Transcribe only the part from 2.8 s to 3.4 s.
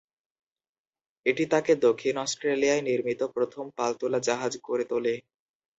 নির্মিত